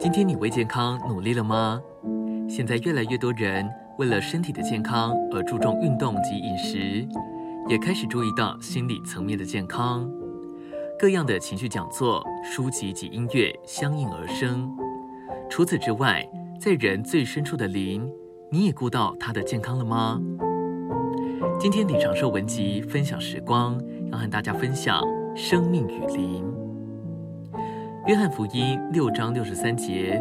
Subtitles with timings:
[0.00, 1.78] 今天你为健康努力了吗？
[2.48, 3.68] 现在越来越多人
[3.98, 7.06] 为了身体的健康而注重运动及饮食，
[7.68, 10.10] 也开始注意到心理层面的健康。
[10.98, 14.74] 各样的情绪讲座、书籍及音乐相应而生。
[15.50, 16.26] 除此之外，
[16.58, 18.10] 在人最深处的灵，
[18.50, 20.18] 你也顾到他的健康了吗？
[21.58, 23.78] 今天李长寿文集分享时光，
[24.10, 25.02] 要和大家分享
[25.36, 26.59] 生命与灵。
[28.10, 30.20] 约翰福音六章六十三节，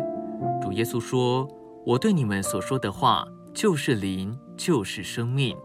[0.62, 1.50] 主耶稣说
[1.84, 5.58] ：“我对你们所说的话，就是灵，就是生命。”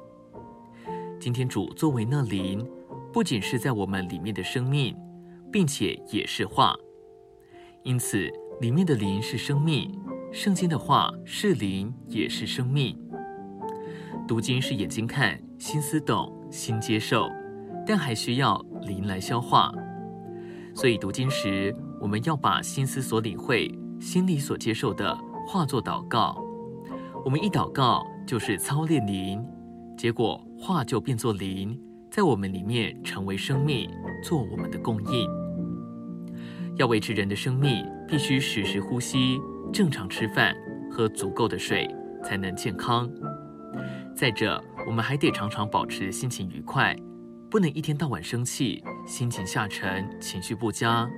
[1.20, 2.66] 今天主作为那灵，
[3.12, 4.97] 不仅是在我们里面的生命，
[5.52, 6.74] 并且也是话。
[7.83, 8.27] 因此，
[8.59, 9.95] 里面的灵是生命，
[10.33, 12.98] 圣经的话是灵，也是生命。
[14.27, 17.28] 读经是眼睛看，心思懂，心接受，
[17.86, 19.70] 但还需要灵来消化。
[20.75, 21.72] 所以读经时，
[22.04, 23.66] 我们要把心思所领会、
[23.98, 26.36] 心里所接受的化作祷告。
[27.24, 29.42] 我们一祷告，就是操练灵，
[29.96, 31.80] 结果话就变作灵，
[32.11, 33.91] 在我们里面成为生命，
[34.22, 35.27] 做我们的供应。
[36.77, 39.41] 要维持人的生命，必须时时呼吸，
[39.72, 40.55] 正常吃饭，
[40.91, 41.89] 喝足够的水，
[42.22, 43.11] 才能健康。
[44.14, 46.94] 再者，我们还得常常保持心情愉快，
[47.50, 51.08] 不能一天到晚生气，心情下沉，情绪不佳。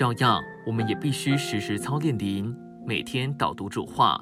[0.00, 2.56] 照样，我们也必须时时操练灵，
[2.86, 4.18] 每天导读主话，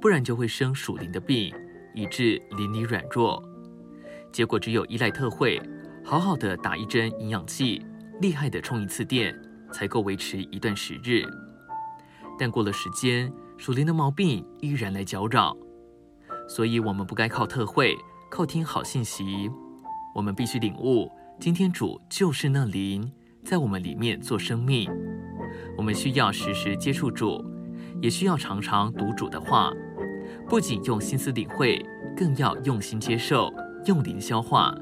[0.00, 1.54] 不然就会生属灵的病，
[1.94, 3.44] 以致灵里软弱。
[4.32, 5.60] 结果只有依赖特会，
[6.02, 7.84] 好好的打一针营养剂，
[8.22, 9.38] 厉害的充一次电，
[9.70, 11.22] 才够维持一段时日。
[12.38, 15.54] 但过了时间，属灵的毛病依然来搅扰。
[16.48, 17.94] 所以，我们不该靠特会，
[18.30, 19.50] 靠听好信息。
[20.14, 23.12] 我们必须领悟，今天主就是那灵，
[23.44, 24.90] 在我们里面做生命。
[25.76, 27.44] 我们需要时时接触主，
[28.00, 29.72] 也需要常常读主的话。
[30.48, 31.84] 不仅用心思领会，
[32.16, 33.52] 更要用心接受，
[33.86, 34.74] 用灵消化。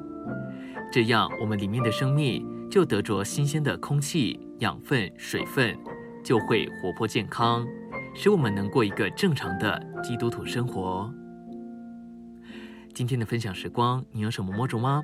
[0.92, 5.76] 这样，我们里面的生命就得着新鲜的空气、养分、水分，
[6.22, 7.66] 就会活泼健康，
[8.14, 11.12] 使我们能过一个正常的基督徒生活。
[12.92, 15.02] 今天的分享时光，你有什么摸着吗？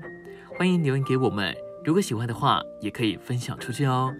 [0.58, 1.54] 欢迎留言给我们。
[1.86, 4.12] 如果喜欢的话，也可以分享出去哦。